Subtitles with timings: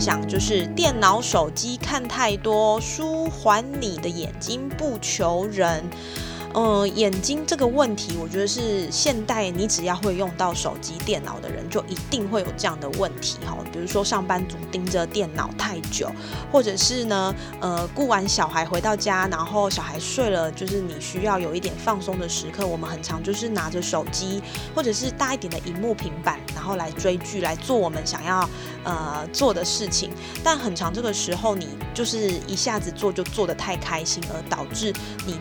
[0.00, 5.84] 想，就是电脑、手机看太多，舒缓你的眼睛，不求人。
[6.52, 13.56] 呃，眼睛这个问题，我觉得是现代你只要会用到手机、电脑的人，就一定会有这样的问题哈。
[13.72, 16.10] 比如说上班族盯着电脑太久，
[16.50, 24.42] 或者是呢，呃，顾完小孩回到家，然后小孩睡了，就是你需要有一点放松的时刻，我们很常就是拿着手机，
[24.74, 28.50] 或者是大一点的荧幕平板，然后来追剧，来做我们想要
[28.82, 30.10] 呃做的事情。
[30.42, 34.92] 但很长这个时候，你就是一下子做就做的太开心，而导致
[35.24, 35.38] 你。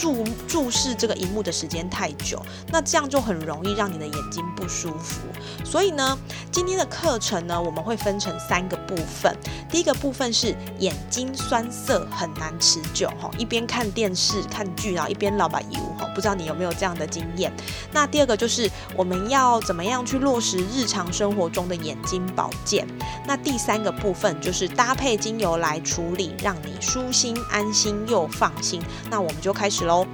[0.00, 5.20] 注注视这个荧幕的时间太久，那这样就很容易让你的眼睛不舒服。
[5.62, 6.18] 所以呢，
[6.50, 9.32] 今天的课程呢，我们会分成三个部分。
[9.70, 17.52] 第一个部分是眼睛酸涩很难持久哈，一边看电视看剧然后一边老把油哈，不知道你有没有这样的经验？
[17.92, 22.86] 那第二个就是我们要怎么样去落实日常生活中的眼睛保健？
[23.26, 28.82] 那第三个部分就是搭配精油来处理，让你舒心安心又放心。
[29.10, 29.84] 那我们就开始。
[29.84, 30.06] 喽。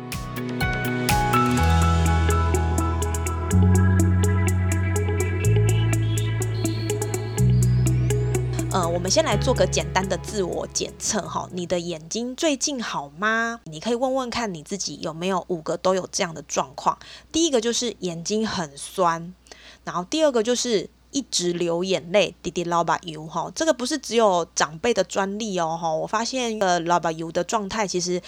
[8.77, 11.49] 呃，我们先来做个简单的自我检测哈。
[11.51, 13.59] 你的眼睛最近好吗？
[13.65, 16.99] 你可以问问看你自己有没有五个都有这样的状况。
[17.33, 19.33] 第一个就是眼睛很酸，
[19.85, 23.51] 然后第二个就是一直流眼泪，滴滴老把油哈。
[23.55, 25.91] 这个不是只有长辈的专利哦哈。
[25.91, 28.21] 我发现呃老把油的状态其实。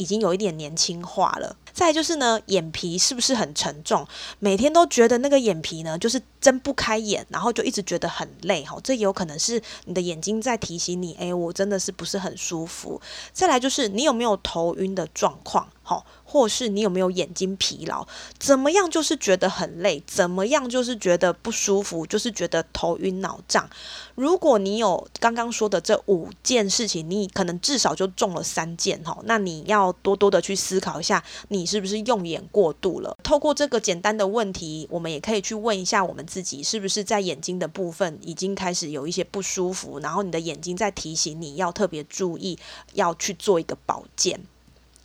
[0.00, 1.54] 已经有一点年轻化了。
[1.72, 4.06] 再就是呢，眼皮是不是很沉重？
[4.38, 8.78] 每天都觉得那个眼皮呢，就是睁不开眼，然后就一直觉得很累哈。
[8.82, 13.00] 这有可能是你的眼睛在提醒你，哎，我真的是不是很舒服。
[13.32, 15.68] 再来就是你有没有头晕的状况？
[15.82, 18.06] 好，或是你有没有眼睛疲劳？
[18.38, 20.02] 怎么样就是觉得很累？
[20.06, 22.06] 怎么样就是觉得不舒服？
[22.06, 23.68] 就是觉得头晕脑胀。
[24.20, 29.18] 如果你有刚刚说的这五件事情，你可能至少就中了三件哈。
[29.24, 33.16] 那你要多多的去思考一下，你是不是用眼过度了？
[33.22, 42.58] 透过这个简单的问题，我们也可以去问一下我们自己，是不是在眼睛的部分已经开始有一些不舒服，然后你的眼睛在提醒你要特别注意，
[42.92, 44.38] 要去做一个保健。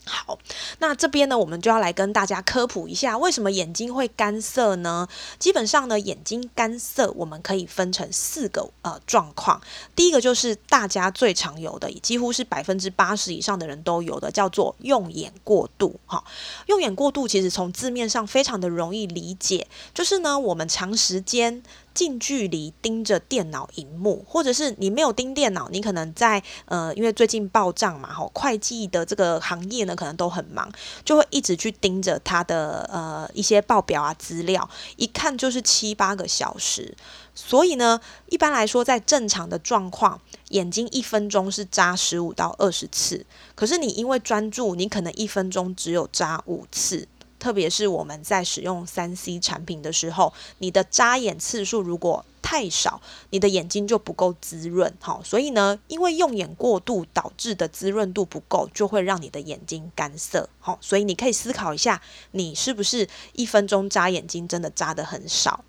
[0.07, 0.38] 好，
[0.79, 5.07] 那这边呢，我们就要来跟大家科普一下，为什么眼睛会干涩呢？
[5.39, 9.59] 基本上呢，眼睛干涩，我们可以分成四个呃状况。
[9.95, 15.99] 第一个就是大家最常有的，几乎是百分之八十以上的人都有的，叫做用眼过度。
[16.05, 16.23] 哈，
[16.67, 21.63] 用眼过度其实从字面上非常的容易理解，就是呢，我们长时间。
[21.95, 30.69] 近距离盯着电脑荧幕，或者是你没有盯电脑，你可能在呃，因为最近报账嘛，吼，会计的这个行业呢，可能都很忙，
[31.03, 36.95] 就会一直去盯着他的呃一些报表啊资料，一看就是七八个小时。
[37.33, 40.19] 所以呢，一般来说，在正常的状况，
[40.50, 43.25] 眼睛一分钟是眨十五到二十次，
[43.56, 47.07] 可是你因为专注，你可能一分钟只有眨五次。
[47.40, 53.01] 特别是我们在使用三 C 产品的时候，你的眨眼次数如果太少，
[53.31, 54.94] 你的眼睛就不够滋润。
[55.00, 60.47] 好，所以呢，因为用眼过度导致的滋润度不够，就会让你的眼睛干涩。
[60.59, 62.01] 好，所以你可以思考一下，
[62.31, 65.63] 你是不是一分钟眨眼睛真的眨的很少？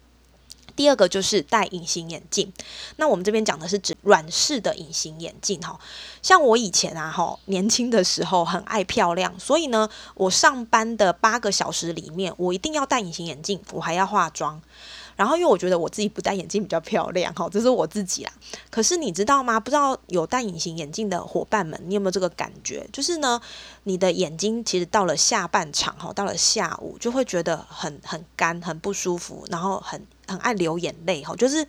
[0.77, 2.53] 第二个就是戴隐形眼镜，
[2.97, 5.81] 那我们这边讲的是指软式的隐形眼镜哈。
[6.23, 14.61] 像我以前啊哈，年轻的时候很爱漂亮，所以呢，我上班的八个小时里面，我一定要戴隐形眼镜，我还要化妆。
[15.17, 18.33] 然后，因为我觉得我自己不戴眼镜比较漂亮，哈，这是我自己啦。
[18.71, 19.59] 可是你知道吗？
[19.59, 22.87] 不知道有戴隐形眼镜的伙伴们，你有没有这个感觉？
[22.93, 23.41] 就是呢，
[23.85, 31.67] 你的眼睛其实到了下半场，哈，到了下午就会觉得很很干，很不舒服，然后很很爱流眼泪，哈，就是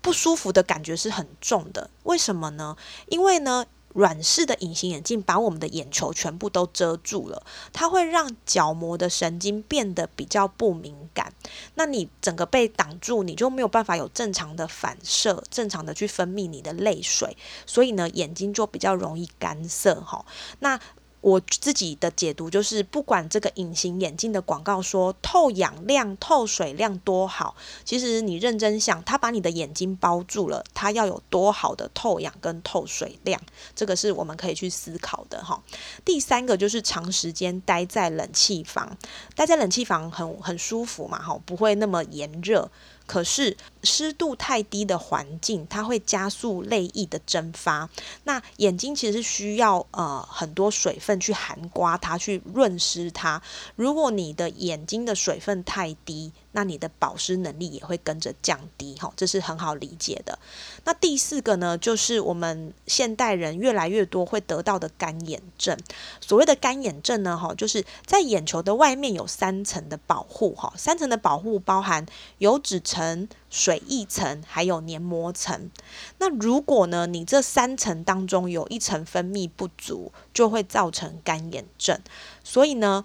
[0.00, 1.88] 不舒服的感觉是很重的。
[2.02, 2.76] 为什么呢？
[3.06, 3.64] 因为呢。
[3.94, 7.42] 软式的隐形眼镜把我们的眼球全部都遮住了，
[7.72, 11.32] 它会让角膜的神经变得比较不敏感。
[11.74, 20.24] 那你整个被挡住，你就没有办法有正常的反射，正常的去分泌你的泪水，所以呢，眼睛就比较容易干涩哈。
[20.60, 20.78] 那
[21.20, 33.40] 我自己的解读就是，不管这个隐形眼镜的广告说透氧量、透水量多好，其实你认真想，它把你的眼睛包住了，它要有多好的透氧跟透水量，
[33.74, 35.62] 这个是我们可以去思考的哈。
[36.04, 38.96] 第三个就是长时间待在冷气房，
[39.34, 42.70] 待在冷气房很很舒服嘛，哈，不会那么炎热。
[43.10, 47.90] 可是湿度太低的环境，它会加速泪液的蒸发。
[48.22, 53.42] 那眼睛其实需要呃很多水分去含刮它，去润湿它。
[53.74, 60.38] 如果你的眼睛的水分太低，那你的保湿能力也会跟着降低，哈，这是很好理解的。
[60.84, 65.78] 那第四个呢，就是我们现代人越来越多会得到的干眼症。
[66.20, 72.04] 所谓的干眼症呢，哈，就是在眼球的外面有三层的保护，哈，三层的保护包含
[72.38, 75.70] 油脂层、水液层还有黏膜层。
[76.18, 82.00] 那如果呢，你这三层当中有一层分泌不足，就会造成干眼症。
[82.42, 83.04] 所以呢。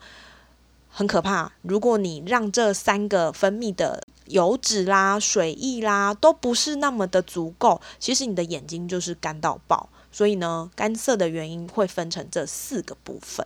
[0.97, 1.51] 很可怕。
[1.62, 9.89] 如果你让这三个分泌的油脂啦、水液啦都不是那么的足够，其实你的眼睛就是干到爆。
[10.09, 13.45] 所以呢，干涩的原因会分成这四个部分。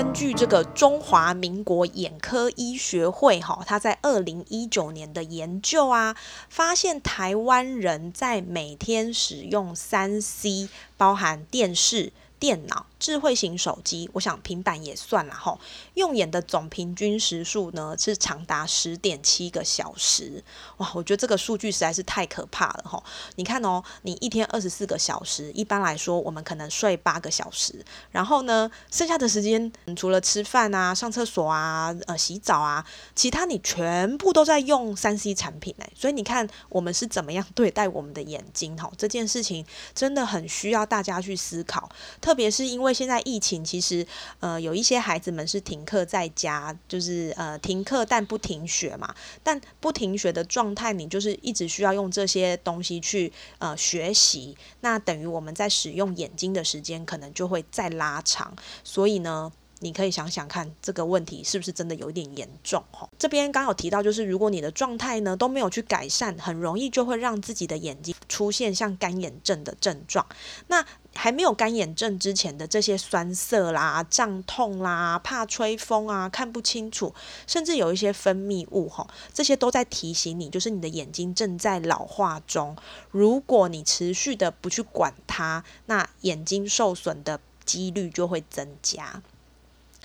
[0.00, 6.16] 根据这个中华民国眼科医学会哈，他在二零一九年的研究啊，
[6.48, 12.14] 发现台湾人在每天使用三 C，包含电视。
[12.38, 15.58] 电脑、智慧型手机，我想平板也算了哈。
[15.94, 20.44] 用眼的总平均时数呢是长达十点七个小时，
[20.76, 20.92] 哇！
[20.94, 23.02] 我觉得这个数据实在是太可怕了哈。
[23.36, 35.90] 你看哦，你一天二十四个小时，一般来说我们可能睡八个小时，然后呢，剩下的时间除了吃饭啊、上厕所啊、呃洗澡啊，其他你全部都在用三 C 产品哎。
[35.96, 38.92] 所以你看我们是怎么样对待我们的眼睛哈？
[38.98, 39.64] 这件事情
[39.94, 41.90] 真的很需要大家去思考。
[42.20, 44.06] 特别是因为现在疫情，其实
[44.40, 49.14] 呃有一些孩子们是停课在家，就是呃停课但不停学嘛。
[49.42, 58.54] 但不停学的状态，你就是一直需要用这些东西去呃学习，那等于我们在使用眼睛的时间可能就会再拉长。
[58.84, 59.52] 所以呢。
[59.80, 62.82] 你可以想想看，这个问题是不是真的有一点严重？
[62.92, 70.24] 哈，这边刚有提到，就是如果你的状态呢都没有去改善，很容易就会让自己的眼睛出现像干眼症的症状。
[70.68, 70.84] 那
[71.14, 77.12] 还没有干眼症之前的这些酸涩啦、胀痛啦、怕吹风啊、看不清楚，
[77.46, 82.76] 甚至有一些分泌物，吼，这些都在提醒你，就是你的眼睛正在老化中。
[83.10, 89.22] 如果你持续的不去管它，那眼睛受损的几率就会增加。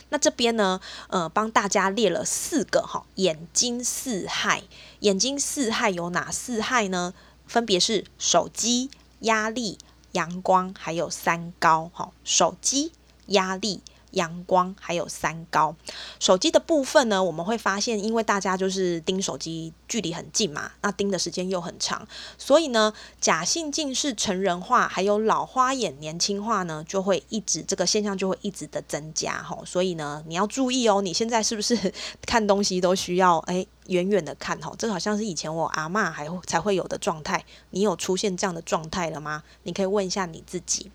[0.09, 0.79] 那这边呢，
[1.09, 4.63] 呃，帮大家列了四个哈眼睛四害。
[4.99, 7.13] 眼睛四害有哪四害呢？
[7.47, 8.89] 分别是手机、
[9.21, 9.77] 压力、
[10.13, 11.91] 阳光，还有三高。
[11.93, 12.91] 哈，手机、
[13.27, 13.81] 压力。
[14.15, 15.73] 阳光还有三高，
[16.19, 22.05] 手机的部分呢，我们会发现，因为大家就是盯手机距离很近嘛，那盯的时间又很长，
[22.37, 31.93] 所以呢，假性近视成人化，还有老花眼年轻化呢，就会一直这个现象就会一直的增加哈，所以呢，你要注意哦，你现在是不是
[32.25, 33.65] 看东西都需要哎？
[33.87, 37.43] 远远的看哈，这好像是以前我阿妈还才会有的状态。
[37.71, 39.43] 你有出现这样的状态了吗？
[39.63, 40.89] 你可以问一下你自己。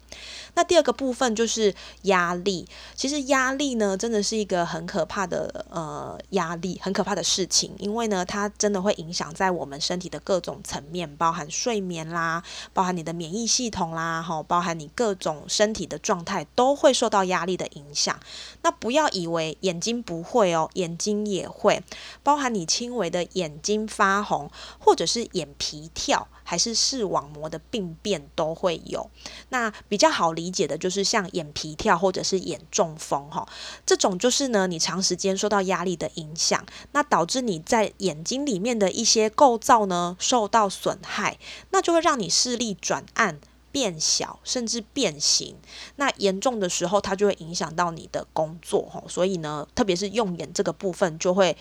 [0.55, 2.67] 那第二个部分就是压力。
[2.97, 7.73] 其实压力呢，真的是一个很可怕的呃压力，很可怕的事情。
[7.79, 12.43] 因为呢，它真的会影响在我们身体的各种层面，包含睡眠啦，
[12.73, 18.19] 包含你的免疫系统啦，哈，包含你各种身体的状态都会受到压力的影响。
[18.63, 21.83] 那不要以为眼睛不会哦，眼睛也会，
[22.25, 22.67] 包含你。
[22.81, 29.11] 轻微的眼睛发红，或者是眼皮跳，还是视网膜的病变都会有。
[29.51, 33.47] 那比较好理解的就是像眼皮跳或者是眼中风哈，
[33.85, 41.39] 这种就是呢你长时间受到压力的影响，那导致你在眼睛里面的一些构造呢受到损害，
[41.73, 43.39] 那就会让你视力转暗、
[43.71, 45.55] 变小，甚至变形。
[45.97, 49.05] 那严重的时候，它就会影响到你的工作。
[49.07, 51.55] 所以呢，特别是用眼这个部分就会。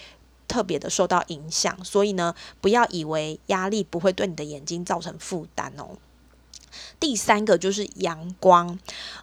[0.49, 5.97] 特别的受到影响，所以呢，不要以为压力不会对你的眼睛造成负担哦。
[6.99, 8.77] 第三个就是阳光，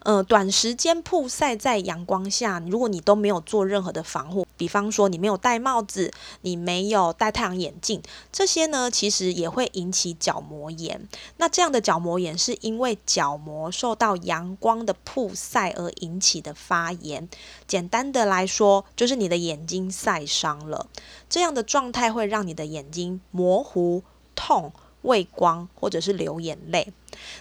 [0.06, 11.08] 呃，短时间曝晒在阳光下，如果你都没有做任何的防护，比方说你没有戴帽子，你没有戴太阳眼镜，这些呢，其实也会引起角膜炎。
[11.38, 17.28] 那这样的角膜炎是因为角膜受到阳光的曝晒而引起的发炎。
[17.66, 20.86] 简单的来说，就是你的眼睛晒伤了。
[21.28, 24.04] 这样的状态会让你的眼睛模糊、
[24.36, 24.72] 痛。
[25.02, 26.92] 畏光或者是流眼泪。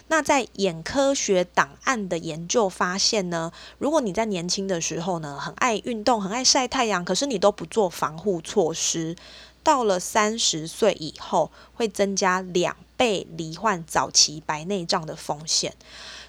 [0.08, 9.14] 那在眼科学档案的研究发现呢，如果你在年轻的时候呢，很爱运动，很爱晒太阳，可是你都不做防护措施，
[9.62, 15.74] 到了三十岁以后，会增加两倍罹患早期白内障的风险。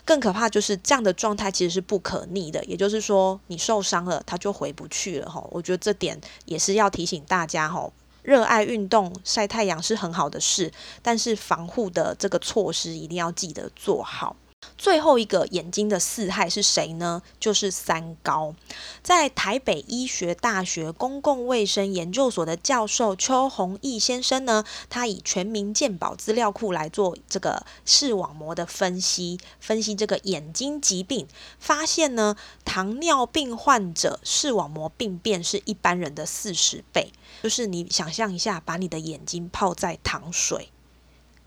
[0.03, 5.45] 更可怕就是这样的状态其实是不可逆的，也就是说你受伤了，它就回不去了哈。
[5.51, 7.89] 我觉得这点也是要提醒大家哈。
[8.27, 10.69] 热爱运动、晒太阳是很好的事，
[11.01, 14.35] 但是防护的这个措施一定要记得做好。
[14.77, 17.21] 最后一个眼睛的四害是谁呢？
[17.39, 18.53] 就是三高。
[19.01, 31.27] 在台北医学大学公共卫生研究所的教授邱宏毅先生呢，他以全民健保资料库来做这个视网膜的分析，分析这个眼睛疾病，
[31.59, 37.11] 发现呢，糖尿病患者视网膜病变是一般人的四十倍。
[37.41, 40.69] 就是你想象一下，把你的眼睛泡在糖水，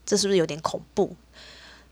[0.04, 1.14] 这是不是有点恐怖？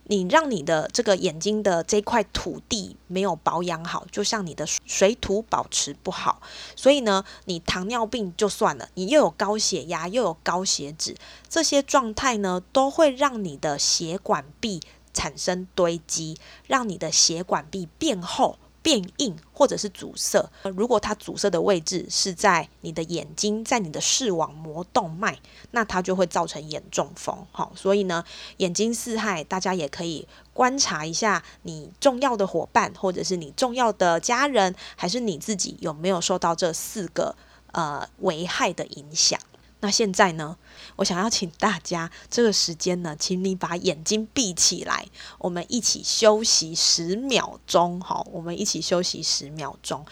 [0.09, 6.43] 你让你的这个眼睛的这块土地没有保养好，就像你的水土保持不好，
[6.75, 11.15] 所以呢，你糖尿病就算了，你又有高血压，又有高血脂，
[11.49, 14.81] 这些状态呢，都会让你的血管壁
[15.13, 16.37] 产生堆积，
[16.67, 18.59] 让你的血管壁变厚。
[18.83, 25.39] 变硬或者是阻塞，如果它阻塞的位置是在你的眼睛，在你的视网膜动脉，
[25.73, 27.47] 那它就会造成眼中风。
[27.51, 28.25] 好，所以呢，
[28.59, 37.37] 眼睛四害，大家也可以观察一下你重要的伙伴，或者是你重要的家人，还是你自己有没有受到这四个
[37.73, 39.39] 呃危害的影响。
[39.81, 40.57] 那现在呢？
[40.97, 45.07] 我想要请大家这个时间呢，请你把眼睛闭起来，
[45.39, 48.01] 我们一起休息十秒钟。
[48.01, 50.05] 好，我们一起休息十秒钟。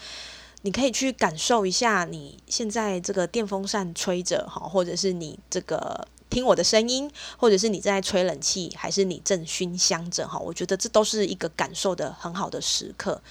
[0.61, 13.21] 你可以去感受一下，你现在这个电风扇吹着，哈，或者是你这个听我的声音，或者是你正在吹冷气，还是你正熏香着，哈，我觉得这都是一个感受的很好的时刻。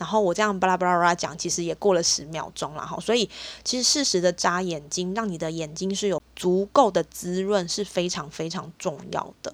[0.00, 3.28] 然后我这样巴拉巴拉巴拉讲，其实也过了十秒钟了哈，所以
[3.62, 9.52] 其实适时的眨眼睛，让你的眼睛是有足够的滋润，是非常非常重要的。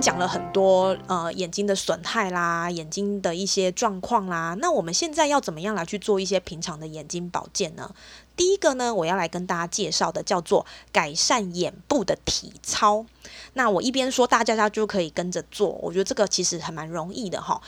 [0.00, 7.94] 讲了很多呃眼睛的损害啦，眼睛的一些状况啦，那我们现在要怎么样来去做一些平常的眼睛保健呢？
[8.34, 13.04] 第一个呢，我要来跟大家介绍的叫做改善眼部的体操。
[13.52, 15.68] 那我一边说，大家家就可以跟着做。
[15.82, 17.60] 我觉得这个其实还蛮容易的哈。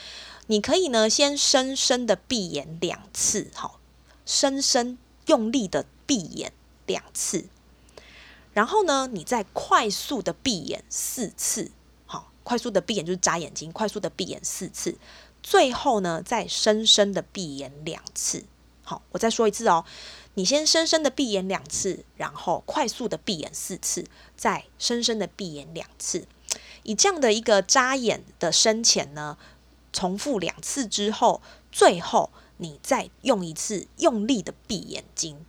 [0.47, 3.79] 你可以呢，先深深的闭眼两次，好，
[4.25, 4.97] 深深
[5.27, 6.53] 用力的闭眼
[6.87, 7.45] 两次，
[8.55, 11.71] 然后呢，你再快速的闭眼四次，
[12.45, 14.97] 快速的闭眼就是眨眼睛，快速的闭眼四次，
[15.43, 18.45] 最后呢，再深深的闭眼两次。
[18.83, 19.85] 好，我再说一次哦。
[20.35, 24.07] 你先深深的闭眼两次，然后快速的闭眼四次，
[24.37, 26.27] 再深深的闭眼两次。
[26.83, 29.37] 以这样的一个眨眼的深浅呢，
[29.93, 35.45] 重复两次之后，最后你再用一次用力的闭眼睛。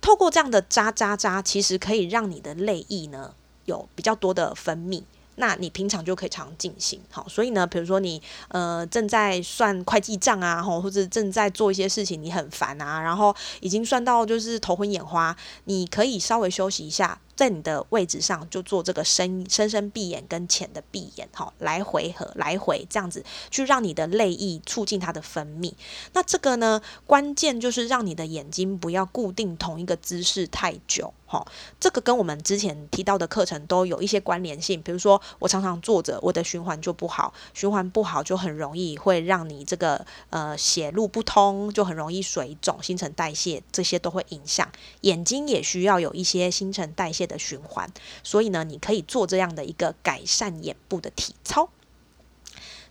[0.00, 3.34] 透过这样的眨眨眨，其实可以让你的泪液呢
[3.64, 5.04] 有比较多的分泌。
[5.36, 17.18] 那你平常就可以常进行，好，所以呢，比如说你呃正在算会计账啊，吼，或者正在做一些事情，你很烦啊，然后已经算到就是头昏眼花，你可以稍微休息一下。
[17.36, 25.72] 在你的位置上就做这个深深深闭眼跟浅的闭眼，哈，来回合来回这样子，去让你的泪液促进它的分泌。
[26.12, 31.44] 那这个呢，关键就是让你的眼睛不要固定同一个姿势太久，哈。
[31.80, 34.80] 这个跟我们之前提到的课程都有一些关联性。
[34.80, 47.23] 比如说，我常常坐着，我的循环就不好，循环不好就很容易会让你这个呃血路不通，就很容易水肿、新陈代谢这些都会影响眼睛，也需要有一些新陈代谢。
[47.26, 47.90] 的循环，
[48.22, 51.70] 所以呢，你可以做这样的一个改善眼部的体操。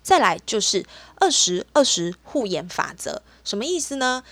[0.02, 0.86] 再来就是
[1.16, 4.24] 二十二十护眼法则，什么意思呢？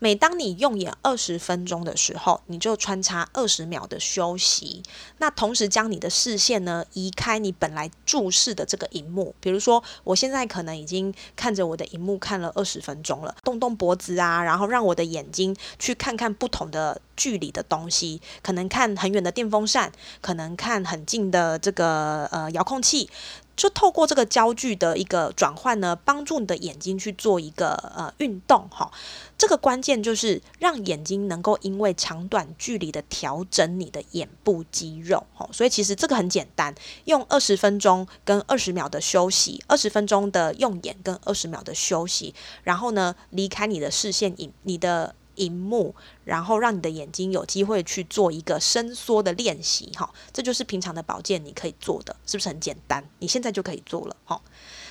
[0.00, 4.82] 每当你用眼二十分钟的时候，你就穿插二十秒的休息。
[5.18, 9.34] 那同时将你的视线呢移开你本来注视的这个荧幕。
[9.40, 19.90] 比如说，我现在可能已经看着我的荧幕看了二十分钟了，动动脖子啊，然后让我的眼睛去看看不同的距离的东西，可能看很远的电风扇，
[20.20, 23.10] 可能看很近的这个呃遥控器。
[23.58, 28.90] 就透过这个焦距的一个转换呢，帮助你的眼睛去做一个呃运动哈。
[29.36, 35.48] 这个关键就是让眼睛能够因为长短距离的调整你的眼部肌肉哈。
[35.52, 36.72] 所以其实这个很简单，
[37.06, 45.16] 用二十分钟跟二十秒的休息，二十分钟的用眼跟二十秒的休息，然后呢离开你的视线影你的。
[45.38, 53.02] 荧幕，然后让你的眼睛有机会去做一个伸缩的练习，哈，这就是平常的保健你可以做的，是不是很简单？
[53.20, 54.40] 你现在就可以做了，哈。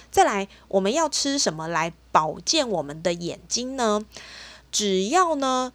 [0.09, 4.05] 再来，我们要吃什么来保健我们的眼睛呢？
[4.71, 5.73] 只要呢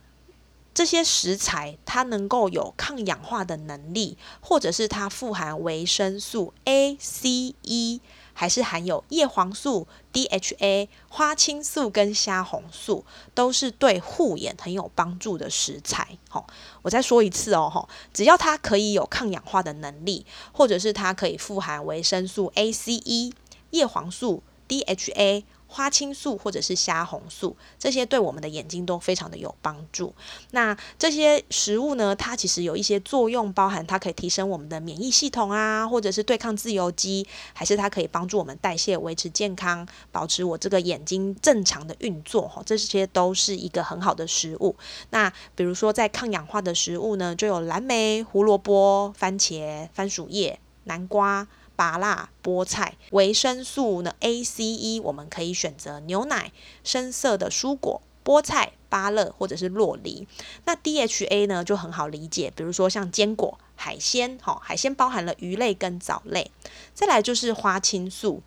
[0.75, 8.01] 这些食材它能够有抗氧化的能力，或者是它富含维生素 A、C、E。
[8.35, 16.19] 还是含有叶黄素、DHA、花青素跟虾红素，都是对护眼很有帮助的食材。
[16.29, 16.47] 好，
[16.83, 23.35] 我再说一次哦，哈，只要它可以有抗氧化的能力，或者是它可以富含维生素 A、C、E、
[23.71, 25.45] 叶黄素、DHA。
[25.73, 30.13] 花青素或者是虾红素，这些对我们的眼睛都非常的有帮助。
[30.51, 42.47] 那这些食物呢，它其实有一些作用，包含它可以提升我们的免疫系统啊，或者是对抗自由基，还是它可以帮助我们代谢、维持健康、保持我这个眼睛正常的运作。
[42.47, 44.77] 哈，这些都是一个很好的食物。
[45.09, 51.49] 那比如说在抗氧化的食物呢，就有蓝莓、胡萝卜、番茄、番薯叶、南瓜。
[51.83, 56.53] 麻辣菠菜维生素呢？A、C、E，我们可以选择牛奶、
[56.85, 60.29] 深色的蔬果、菠菜、芭乐或者是洛梨。
[60.65, 66.53] 那 DHA 呢就很好理解，比如说像坚果、海鲜，哈，海鲜包含了鱼类跟藻类。
[66.95, 68.45] 再来就是花青素。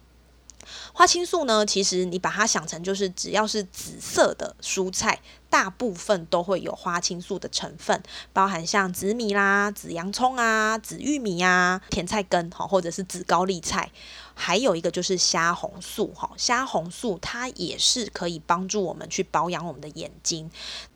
[0.93, 8.01] 花青素呢，其实你把它想成就是只要是紫色的蔬菜，大部分都会有花青素的成分，
[8.33, 13.91] 包含像紫米啦、紫洋葱啊、紫玉米啊、甜菜根哈，或者是紫高丽菜，
[14.33, 20.49] 还有一个就是虾红素哈，虾红素它也是可以帮助我们去保养我们的眼睛。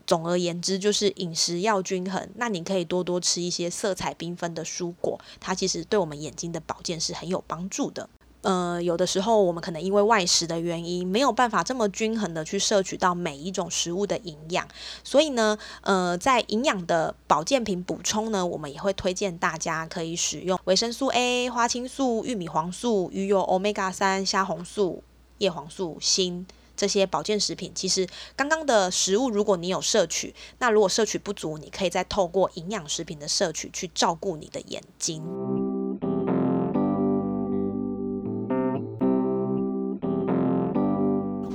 [0.06, 8.10] 总而言之，就是饮食要均衡，那你可以多多吃一些色彩缤纷的蔬果，它其实对我们眼睛的保健是很有帮助的。
[8.41, 14.65] 呃，有的时候我们可能因为外食的原因，没有办法这么均衡的去摄取到每一种食物的营养，
[15.03, 25.03] 所以呢，呃，在营养的保健品补充呢，我们也会推荐大家可以使用维生素 A、花青素、玉米黄素、鱼油 Omega 三、虾红素、
[25.39, 26.46] 叶黄素、锌
[26.77, 27.74] 这些保健食品。
[27.75, 35.22] 其实刚刚的食物，如果你有摄取，那如果摄取不足，你可以再透过营养食品的摄取去照顾你的眼睛。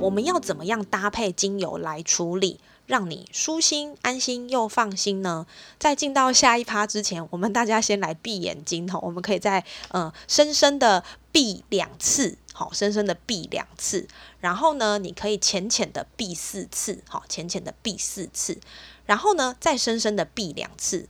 [0.05, 5.47] 我们要怎么样搭配精油来处理，让你舒心、安心又放心呢？
[5.79, 14.07] 在进到下一趴之前，我们大家先来闭眼睛哈，我们可以在呃深深的闭两次，好，深深的闭两次，
[14.39, 18.59] 然后呢，你可以浅浅的闭四次，好，浅浅的闭四次，
[19.07, 21.09] 然后呢，再深深的闭两次，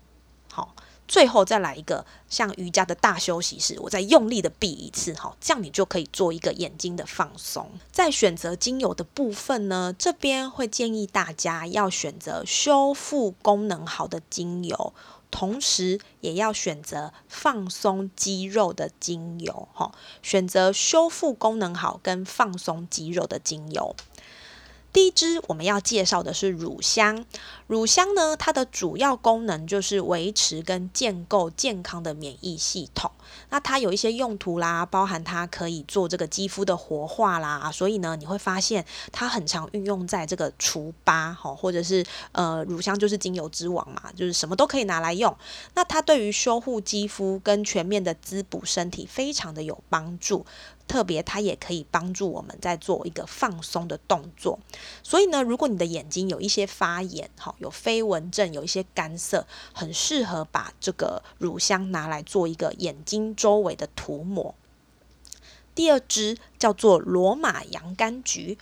[0.49, 0.73] 好。
[1.07, 7.69] 最后再来一个像瑜伽的大休息式，我再用力的闭一次，哈，这样你就可以做一个眼睛的放松。
[7.91, 14.93] 在选择精油的部分呢，这边会建议大家要选择修复功能好的精油，
[15.29, 19.91] 同时也要选择放松肌肉的精油，哈，
[20.23, 23.95] 选择修复功能好跟放松肌肉的精油。
[24.95, 27.25] 第一支我们要介绍的是乳香。
[27.67, 33.11] 乳香呢，它的主要功能就是维持跟建构健康的免疫系统。
[33.49, 45.35] 那它有一些用途啦，包含它可以做这个肌肤的活化啦，所以呢，你会发现它很常运用在这个除疤哈，或者是呃，乳香就是精油之王嘛，就是什么都可以拿来用。
[45.73, 50.45] 那它对于修护肌肤跟全面的滋补身体非常的有帮助。
[50.87, 54.59] 特别，它也可以帮助我们在做一个放松的动作。
[55.03, 64.55] 所以呢，如果你的眼睛有一些发炎，哈，有飞蚊症，有一些干涩，很适合把这个乳香拿来做一个眼睛周围的涂抹。
[65.73, 68.57] 第二支叫做罗马洋甘菊。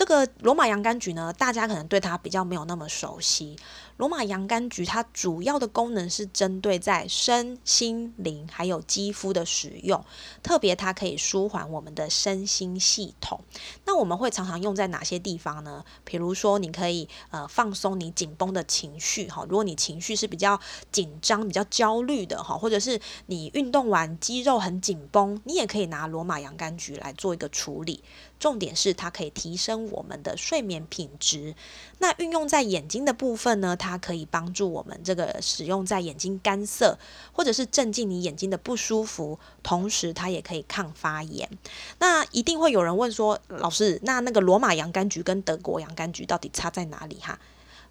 [0.00, 3.58] 这个罗马洋甘菊呢，大家可能对它比较没有那么熟悉。
[3.98, 10.02] 罗马洋甘菊它主要的功能是针对在身心灵还有肌肤的使用，
[10.42, 13.38] 特别它可以舒缓我们的身心系统。
[13.84, 15.84] 那我们会常常用在哪些地方呢？
[16.02, 19.44] 比如说，你可以呃放松你紧绷的情绪哈。
[19.50, 20.58] 如果你情绪是比较
[20.90, 28.02] 紧张、比较焦虑的哈，或者是你运动完肌肉很紧绷，你也可以拿罗马洋甘菊来做一个处理。
[28.40, 31.54] 重点是它可以提升我们的睡眠品质。
[31.98, 33.76] 那运用在眼睛的部分呢？
[33.76, 36.98] 它可以帮助我们这个使用在眼睛干涩，
[37.32, 41.48] 或者是镇静你眼睛的不舒服，同时它也可以抗发炎。
[41.98, 47.18] 那一定会有人问说，老师，那那个罗马洋甘菊跟德国洋甘菊到底差在哪里？
[47.20, 47.38] 哈？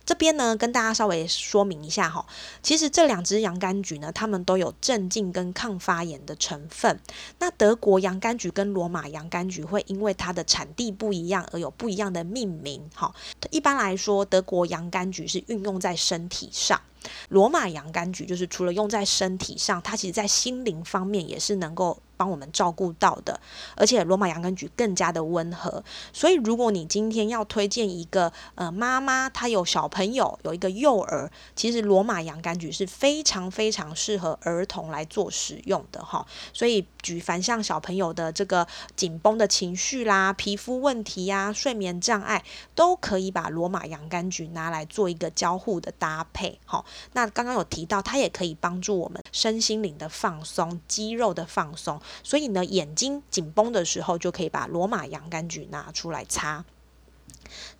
[0.09, 2.25] 这边呢，跟大家稍微说明一下哈，
[2.63, 6.99] 其实这两支洋甘菊呢，它们都有镇静跟抗发炎的成分。
[7.37, 12.81] 那德国洋甘菊跟罗马洋甘菊会因为它的产地不一样而有不一样的命名。
[12.95, 13.13] 哈，
[13.51, 16.81] 一般来说，德国洋甘菊是运用在身体上。
[17.29, 23.39] 罗马洋甘菊就是除了用在身体上，它其实在心灵方面也是能够帮我们照顾到的。
[23.75, 36.25] 而且罗马洋甘菊更加的温和，所以如果你今天要推荐一个呃妈妈，她有小朋友，有一个幼儿，其实罗马洋甘菊是非常非常适合儿童来做使用的哈。
[36.53, 42.43] 所以举凡像小朋友的这个紧绷的情绪啦、皮肤问题呀、睡眠障碍，
[42.75, 46.83] 都可以把罗马洋甘菊拿来做一个交互的搭配哈。
[47.13, 51.99] 那刚刚有提到，它也可以帮助我们身心灵的放松、肌肉的放松。
[52.23, 56.65] 所以呢，眼睛紧绷的时候，就可以把罗马洋甘菊拿出来擦。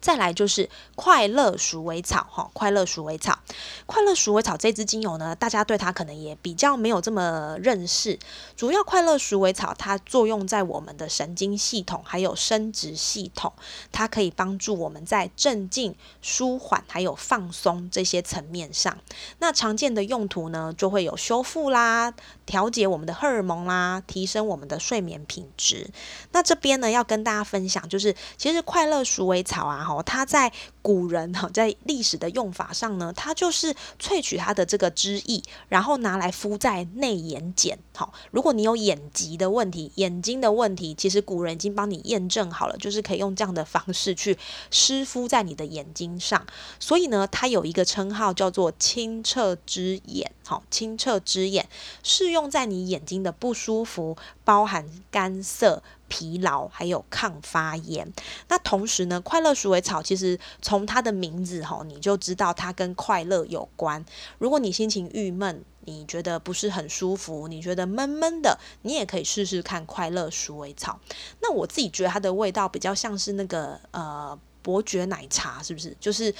[0.01, 3.39] 再来就是快乐鼠尾草哈，快乐鼠尾草，
[3.86, 8.17] 快乐鼠尾草这支精油呢，大家对它可能也比较没有这么认识。
[8.55, 13.53] 主要快乐鼠尾草它作用在我们的神经系统还有生殖系统，
[13.91, 18.97] 它可以帮助我们在镇静、舒缓还有放松这些层面上。
[19.39, 22.13] 那常见的用途呢，就会有修复啦、
[22.45, 25.89] 调节我们的荷尔蒙啦、提升我们的睡眠品质。
[26.32, 29.58] 那这边呢，要跟大家分享，就是其实快乐鼠尾草。
[29.59, 30.49] 好啊，哈，它在
[30.81, 37.75] 古人哈，在历史的用法上呢，它就是萃取它的这个汁液，然后拿来敷在内眼睑。
[37.93, 44.37] 好，如果你有眼疾的问题、眼睛的问题，其实古人已经帮你验证好了，就是可以用这样的方式去
[44.71, 46.47] 湿敷在你的眼睛上。
[46.79, 50.31] 所以呢，它有一个称号叫做清澈之眼。
[50.45, 51.67] 好，清澈之眼
[52.01, 55.83] 适用在你眼睛的不舒服，包含干涩。
[56.09, 58.11] 疲劳还有抗发炎，
[58.49, 64.03] 那同时呢，快乐鼠尾草其实从它的名字吼，你就知道它跟快乐有关。
[64.37, 70.99] 如果你心情郁闷，你觉得不是很舒服，你觉得闷闷的，你也可以试试看快乐鼠尾草。
[71.41, 75.95] 那我自己觉得它的味道比较像是那个呃伯爵奶茶，是不是？
[75.99, 76.35] 就是。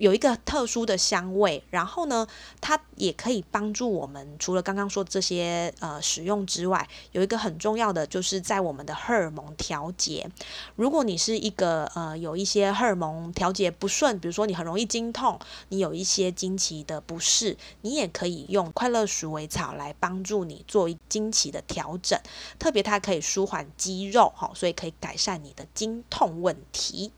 [0.00, 2.26] 有一个特殊的香味，然后呢，
[2.58, 4.26] 它也可以帮助我们。
[4.38, 10.26] 除了刚刚说这些呃使用之外，有一个很重要的，就是在我们的荷尔蒙调节。
[10.74, 22.18] 如果你是一个呃有一些荷尔蒙调节不顺，比如说你很容易经痛，你有一些经期的不适，你也可以用快乐鼠尾草来帮助你做经期的调整。
[22.58, 27.12] 特别它可以舒缓肌肉，哈，所以可以改善你的经痛问题。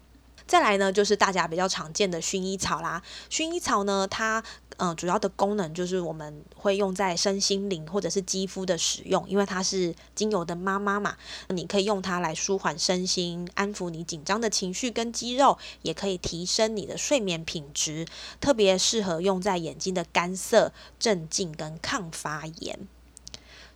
[0.52, 3.02] 再来呢，就是大家比较常见的薰衣草啦。
[3.30, 4.44] 薰衣草呢，它
[4.76, 11.16] 嗯主要的功能就是我们会用在身心灵或者是肌肤的使用，因为它是精油的妈妈嘛。
[11.48, 18.06] 你可以用它来舒缓身心，安抚你紧张的情绪跟肌肉，也可以提升你的睡眠品质，
[18.38, 22.78] 特别适合用在眼睛的干涩、镇静跟抗发炎。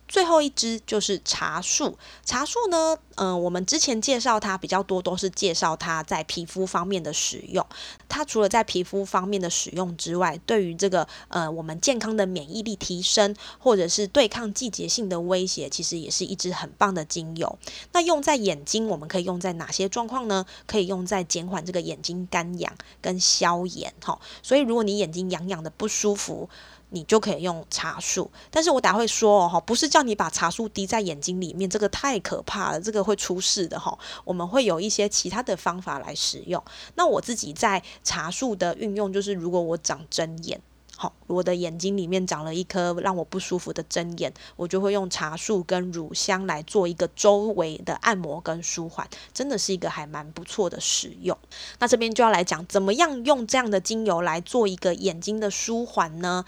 [0.07, 1.97] 最后一支就是茶树。
[2.23, 7.65] 茶树呢，嗯，我们之前介绍它比较多，都是介绍它在皮肤方面的使用。
[8.07, 17.57] 它除了在皮肤方面的使用之外，对于这个呃我们健康的免疫力提升，或者是对抗季节性的威胁，其实也是一支很棒的精油。
[17.91, 20.45] 那用在眼睛，我们可以用在哪些状况呢？
[20.65, 23.93] 可以用在减缓这个眼睛干痒跟消炎。
[24.01, 26.49] 哈，所以如果你眼睛痒痒的不舒服，
[26.89, 33.97] 你就可以用茶树，但是我打会说哦哈，不是叫你把茶树滴在眼睛里面，这个太可怕了，这个会出事的哈。
[34.23, 36.63] 我们会有一些其他的方法来使用。
[36.95, 40.61] 那我自己在茶树的运用，就是如果我长针眼。
[40.99, 51.37] 好，我的眼睛里面长了一颗让我不舒服的针眼，我就会用茶树跟乳香来做一个周围的按摩跟舒缓，真的是一个还蛮不错的使用。
[51.77, 56.43] 那这边就要来讲，怎么样用这样的精油来做一个眼睛的舒缓呢？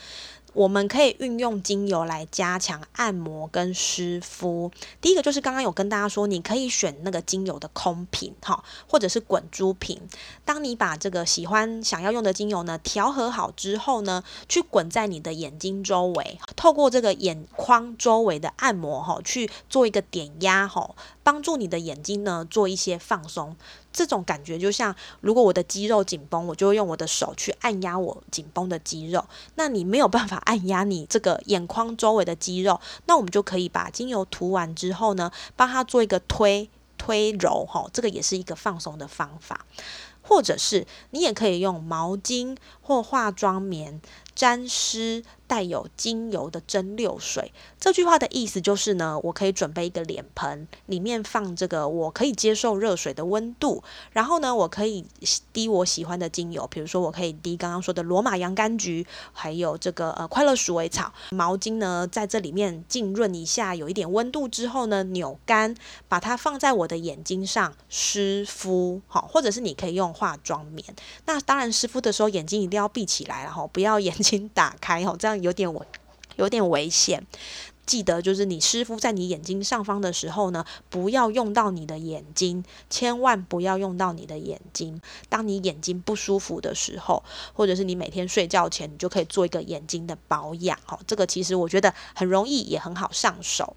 [0.60, 4.70] 我们可以运用精油来加强按摩跟湿敷。
[5.00, 10.02] 第一个就是刚刚有跟大家说，你可以选那个精油的空瓶，哈，或者是滚珠瓶。
[10.44, 20.94] 当你把这个喜欢想要用的精油呢调和好之后呢，去滚在你的眼睛周围，透过这个眼眶周围的按摩，哈，去做一个点压，哈，
[21.30, 23.56] 帮助你的眼睛呢做一些放松。
[23.94, 29.24] 这种感觉就像，如果我的肌肉紧绷，我就会用我的手去按压我紧绷的肌肉。
[29.54, 39.68] 那你没有办法按压你这个眼眶周围的肌肉，那我们就可以把精油涂完之后呢，帮它做一个推推揉，哈，这个也是一个放松的方法。
[40.22, 44.00] 或者是你也可以用毛巾或化妆棉
[44.36, 47.52] 沾湿带有精油的蒸馏水。
[47.80, 55.04] 这句话的意思就是呢，我可以准备一个脸盆，里面放这个我可以接受热水的温度，然后呢，我可以
[55.52, 61.12] 滴我喜欢的精油，比如说我可以滴刚刚说的罗马洋甘菊，还有这个呃快乐鼠尾草。
[61.32, 65.76] 毛巾呢，在这里面浸润一下，有一点温度之后呢，扭干，
[66.08, 70.86] 把它放在我的眼睛上湿敷，好，或者是你可以用化妆棉。
[71.26, 75.86] 那当然湿敷的时候眼睛一定要闭起来，然后不要眼睛打开，哦，这样有点危，
[76.36, 77.26] 有点危险。
[77.86, 85.02] 记得就是你湿敷在你眼睛上方的时候呢，不要用到你的眼睛，千万不要用到你的眼睛。
[85.28, 90.78] 当你眼睛不舒服的时候，或者是你每天睡觉前，你就可以做一个眼睛的保养。
[90.88, 93.76] 哦，这个其实我觉得很容易，也很好上手。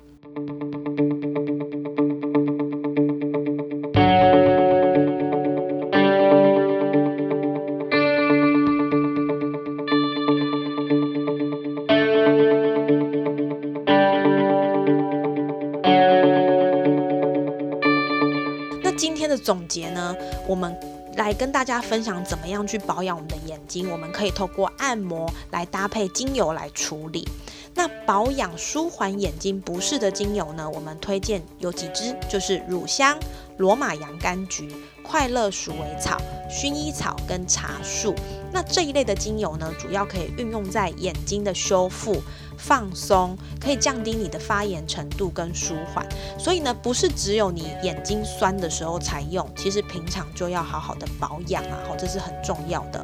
[19.42, 20.74] 总结呢，我们
[21.16, 23.90] 来跟大家分享怎么样去保养我们的眼睛。
[23.90, 27.28] 我们可以透过按摩来搭配精油来处理。
[27.74, 33.18] 那保养舒缓眼睛不适的精油呢，我们推荐有几支，就是乳香、
[33.56, 34.68] 罗马洋甘菊、
[35.02, 38.14] 快乐鼠尾草、薰衣草跟茶树。
[38.52, 42.22] 那这一类的精油呢，主要可以运用在眼睛的修复。
[42.58, 46.06] 放松可以降低你的发炎程度跟舒缓，
[46.38, 53.02] 所以呢，不是只有你眼睛酸的时候才用，其实平常就要好好的保养啊，好，这是很重要的。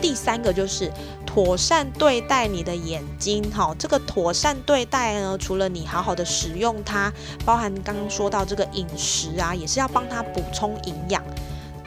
[0.00, 0.90] 第三个就是
[1.26, 7.12] 妥善对待你的眼睛，哈，这个妥善对待呢，除了你好好的使用它，
[7.44, 11.22] 包含刚刚说到这个饮食啊，也是要帮它补充营养。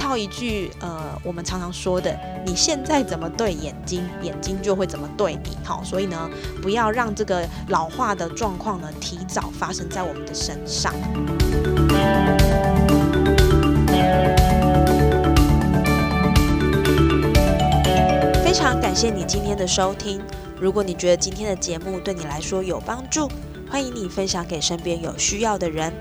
[0.08, 6.30] 套一句，呃，我们常常说的，你现在怎么对眼睛，眼睛就会怎么对你，好，所以呢，
[6.62, 10.94] 不要让这个老化的状况呢，提早发生在我们的身上。
[18.46, 20.22] 非常感谢你今天的收听，
[20.58, 23.30] 如果你觉得今天的节目对你来说有帮助，
[23.70, 25.92] 欢迎你分享给身边有需要的人。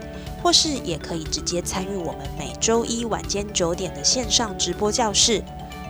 [0.42, 5.42] 或是也可以直接参与我们每周一晚间九点的线上直播教室，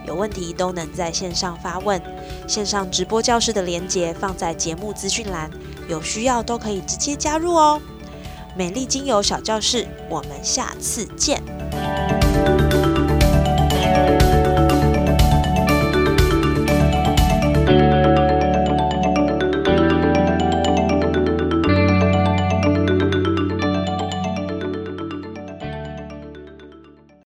[0.07, 2.01] 有问题都能在线上发问。
[2.47, 5.51] 线上直播教室的链接放在节目资讯栏，
[5.89, 7.81] 有需要都可以直接加入哦。
[8.57, 11.43] 美丽精油小教室，我们下次见。